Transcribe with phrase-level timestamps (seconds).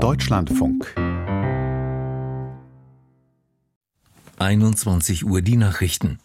[0.00, 0.94] Deutschlandfunk
[4.38, 6.18] 21 Uhr die Nachrichten.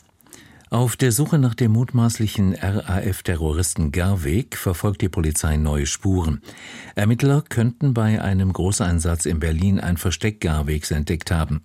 [0.69, 6.41] Auf der Suche nach dem mutmaßlichen RAF-Terroristen Garweg verfolgt die Polizei neue Spuren.
[6.95, 11.61] Ermittler könnten bei einem Großeinsatz in Berlin ein Versteck Garwegs entdeckt haben.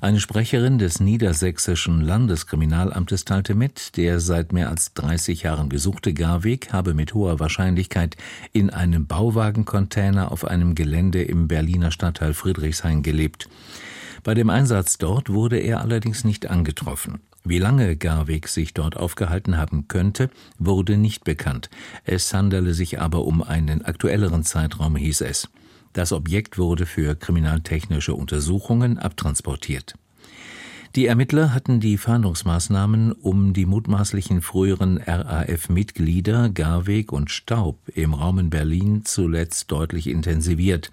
[0.00, 6.72] Eine Sprecherin des niedersächsischen Landeskriminalamtes teilte mit, der seit mehr als 30 Jahren gesuchte Garweg
[6.72, 8.16] habe mit hoher Wahrscheinlichkeit
[8.52, 13.48] in einem Bauwagencontainer auf einem Gelände im Berliner Stadtteil Friedrichshain gelebt.
[14.24, 17.20] Bei dem Einsatz dort wurde er allerdings nicht angetroffen.
[17.44, 21.70] Wie lange Garweg sich dort aufgehalten haben könnte, wurde nicht bekannt.
[22.04, 25.48] Es handele sich aber um einen aktuelleren Zeitraum, hieß es.
[25.92, 29.94] Das Objekt wurde für kriminaltechnische Untersuchungen abtransportiert.
[30.94, 38.38] Die Ermittler hatten die Fahndungsmaßnahmen um die mutmaßlichen früheren RAF-Mitglieder Garweg und Staub im Raum
[38.38, 40.90] in Berlin zuletzt deutlich intensiviert.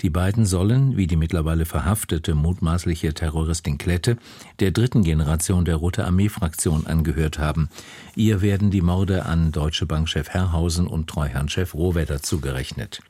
[0.00, 4.18] Die beiden sollen, wie die mittlerweile verhaftete mutmaßliche Terroristin Klette,
[4.58, 7.70] der dritten Generation der Rote Armee-Fraktion angehört haben.
[8.16, 13.00] Ihr werden die Morde an Deutsche Bankchef Herrhausen und Treuhandchef Rohwedder zugerechnet.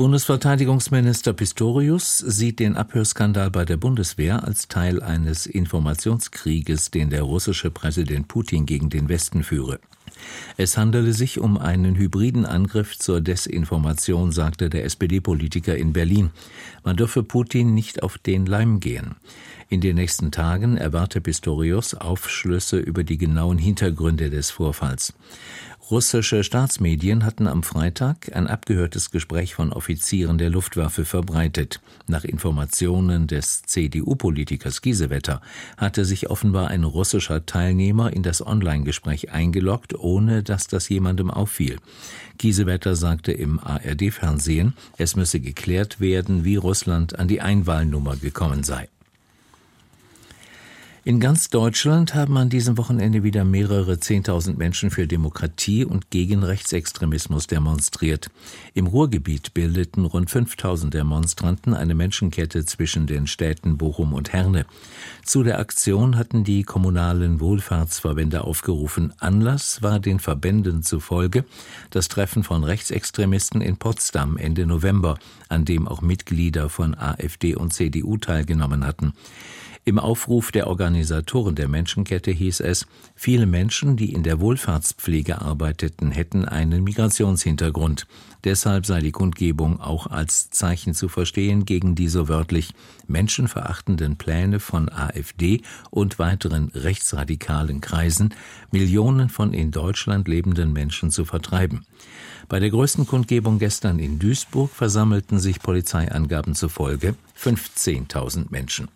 [0.00, 7.70] Bundesverteidigungsminister Pistorius sieht den Abhörskandal bei der Bundeswehr als Teil eines Informationskrieges, den der russische
[7.70, 9.78] Präsident Putin gegen den Westen führe.
[10.56, 16.30] Es handele sich um einen hybriden Angriff zur Desinformation, sagte der SPD-Politiker in Berlin.
[16.82, 19.16] Man dürfe Putin nicht auf den Leim gehen.
[19.72, 25.14] In den nächsten Tagen erwarte Pistorius Aufschlüsse über die genauen Hintergründe des Vorfalls.
[25.92, 31.80] Russische Staatsmedien hatten am Freitag ein abgehörtes Gespräch von Offizieren der Luftwaffe verbreitet.
[32.08, 35.40] Nach Informationen des CDU-Politikers Giesewetter
[35.76, 41.78] hatte sich offenbar ein russischer Teilnehmer in das Online-Gespräch eingeloggt, ohne dass das jemandem auffiel.
[42.38, 48.88] Giesewetter sagte im ARD-Fernsehen, es müsse geklärt werden, wie Russland an die Einwahlnummer gekommen sei.
[51.02, 56.42] In ganz Deutschland haben an diesem Wochenende wieder mehrere Zehntausend Menschen für Demokratie und gegen
[56.42, 58.30] Rechtsextremismus demonstriert.
[58.74, 64.66] Im Ruhrgebiet bildeten rund 5000 Demonstranten eine Menschenkette zwischen den Städten Bochum und Herne.
[65.24, 69.14] Zu der Aktion hatten die kommunalen Wohlfahrtsverbände aufgerufen.
[69.20, 71.46] Anlass war den Verbänden zufolge
[71.88, 75.18] das Treffen von Rechtsextremisten in Potsdam Ende November,
[75.48, 79.14] an dem auch Mitglieder von AfD und CDU teilgenommen hatten.
[79.90, 82.86] Im Aufruf der Organisatoren der Menschenkette hieß es,
[83.16, 88.06] viele Menschen, die in der Wohlfahrtspflege arbeiteten, hätten einen Migrationshintergrund.
[88.44, 92.72] Deshalb sei die Kundgebung auch als Zeichen zu verstehen gegen die so wörtlich
[93.08, 98.32] menschenverachtenden Pläne von AfD und weiteren rechtsradikalen Kreisen,
[98.70, 101.84] Millionen von in Deutschland lebenden Menschen zu vertreiben.
[102.48, 108.86] Bei der größten Kundgebung gestern in Duisburg versammelten sich Polizeiangaben zufolge 15.000 Menschen.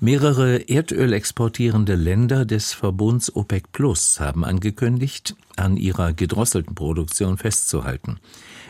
[0.00, 8.20] Mehrere Erdöl exportierende Länder des Verbunds OPEC Plus haben angekündigt, an ihrer gedrosselten Produktion festzuhalten.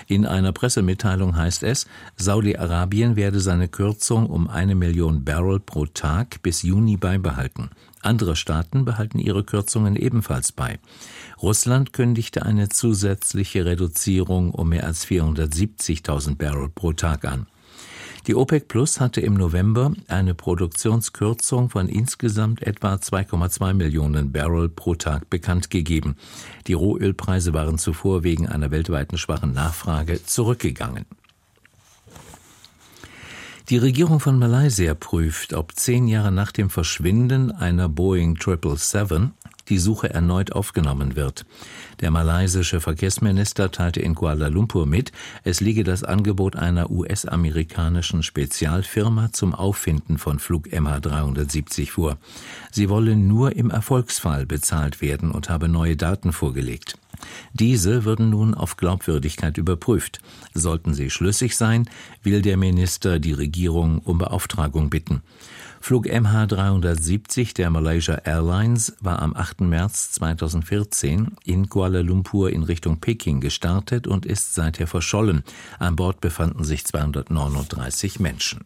[0.07, 1.87] In einer Pressemitteilung heißt es,
[2.17, 7.69] Saudi-Arabien werde seine Kürzung um eine Million Barrel pro Tag bis Juni beibehalten.
[8.01, 10.79] Andere Staaten behalten ihre Kürzungen ebenfalls bei.
[11.43, 17.49] Russland kündigte eine zusätzliche Reduzierung um mehr als 470.000 Barrel pro Tag an.
[18.29, 24.95] Die OPEC Plus hatte im November eine Produktionskürzung von insgesamt etwa 2,2 Millionen Barrel pro
[24.97, 26.15] Tag bekannt gegeben.
[26.67, 31.07] Die Rohölpreise waren zuvor wegen einer weltweiten schwachen Nachfrage zurückgegangen.
[33.71, 39.31] Die Regierung von Malaysia prüft, ob zehn Jahre nach dem Verschwinden einer Boeing 777
[39.69, 41.47] die Suche erneut aufgenommen wird.
[42.01, 45.13] Der malaysische Verkehrsminister teilte in Kuala Lumpur mit,
[45.45, 52.19] es liege das Angebot einer US-amerikanischen Spezialfirma zum Auffinden von Flug MH370 vor.
[52.71, 56.99] Sie wolle nur im Erfolgsfall bezahlt werden und habe neue Daten vorgelegt.
[57.53, 60.21] Diese würden nun auf Glaubwürdigkeit überprüft.
[60.55, 61.89] Sollten sie schlüssig sein,
[62.23, 65.23] will der Minister die Regierung um Beauftragung bitten.
[65.81, 69.61] Flug MH370 der Malaysia Airlines war am 8.
[69.61, 75.45] März 2014 in Kuala Lumpur in Richtung Peking gestartet und ist seither verschollen.
[75.79, 78.65] An Bord befanden sich 239 Menschen.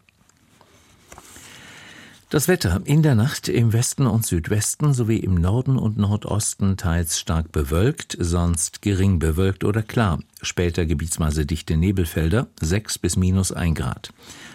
[2.33, 7.19] Das Wetter in der Nacht im Westen und Südwesten sowie im Norden und Nordosten teils
[7.19, 10.17] stark bewölkt, sonst gering bewölkt oder klar.
[10.41, 14.13] Später gebietsweise dichte Nebelfelder, 6 bis minus 1 Grad.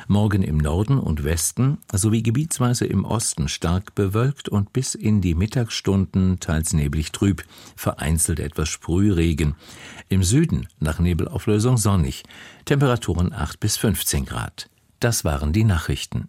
[0.08, 5.36] Morgen im Norden und Westen sowie gebietsweise im Osten stark bewölkt und bis in die
[5.36, 7.44] Mittagsstunden teils neblig trüb,
[7.76, 9.54] vereinzelt etwas Sprühregen.
[10.08, 12.24] Im Süden nach Nebelauflösung sonnig.
[12.64, 14.68] Temperaturen 8 bis 15 Grad.
[14.98, 16.28] Das waren die Nachrichten.